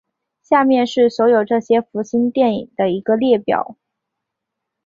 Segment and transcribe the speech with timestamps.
[0.41, 3.77] 下面是所有这些福星电影的一个列表。